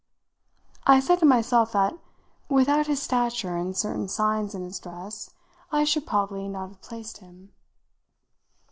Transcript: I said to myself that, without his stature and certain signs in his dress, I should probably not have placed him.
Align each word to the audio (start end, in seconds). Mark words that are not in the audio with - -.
I 0.87 0.99
said 0.99 1.19
to 1.19 1.27
myself 1.27 1.73
that, 1.73 1.93
without 2.49 2.87
his 2.87 2.99
stature 2.99 3.55
and 3.55 3.77
certain 3.77 4.07
signs 4.07 4.55
in 4.55 4.63
his 4.63 4.79
dress, 4.79 5.29
I 5.71 5.83
should 5.83 6.07
probably 6.07 6.47
not 6.47 6.69
have 6.69 6.81
placed 6.81 7.17
him. 7.19 7.53